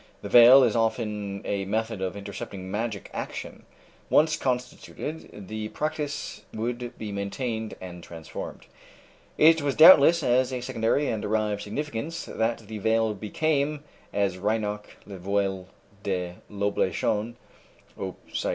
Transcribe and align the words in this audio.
The 0.23 0.29
veil 0.29 0.63
is 0.63 0.75
often 0.75 1.43
a 1.45 1.63
method 1.65 2.01
of 2.01 2.17
intercepting 2.17 2.71
magic 2.71 3.11
action. 3.13 3.67
Once 4.09 4.35
constituted, 4.35 5.47
the 5.47 5.67
practice 5.67 6.41
would 6.55 6.97
be 6.97 7.11
maintained 7.11 7.75
and 7.79 8.03
transformed." 8.03 8.65
It 9.37 9.61
was 9.61 9.75
doubtless 9.75 10.23
as 10.23 10.51
a 10.51 10.61
secondary 10.61 11.07
and 11.07 11.21
derived 11.21 11.61
significance 11.61 12.25
that 12.25 12.57
the 12.67 12.79
veil 12.79 13.13
became, 13.13 13.83
as 14.11 14.39
Reinach 14.39 14.87
("Le 15.05 15.19
Voile 15.19 15.67
de 16.01 16.33
l'Oblation," 16.49 17.35
op. 17.95 18.17
cit. 18.33 18.49